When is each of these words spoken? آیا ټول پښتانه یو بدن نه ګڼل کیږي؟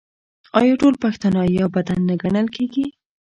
آیا 0.59 0.73
ټول 0.81 0.93
پښتانه 1.03 1.39
یو 1.59 1.67
بدن 1.75 1.99
نه 2.09 2.15
ګڼل 2.21 2.47
کیږي؟ 2.55 2.85